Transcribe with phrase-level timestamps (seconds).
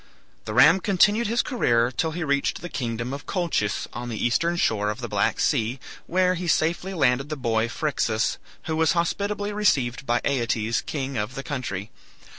[0.45, 4.55] The ram continued his career till he reached the kingdom of Colchis, on the eastern
[4.55, 9.53] shore of the Black Sea, where he safely landed the boy Phryxus, who was hospitably
[9.53, 11.91] received by Aeetes, king of the country.